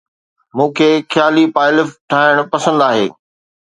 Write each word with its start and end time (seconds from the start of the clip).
مون 0.57 0.69
کي 0.77 0.87
خيالي 1.11 1.45
پائلف 1.59 1.87
ٺاهڻ 2.09 2.35
پسند 2.51 2.77
آهي 2.91 3.05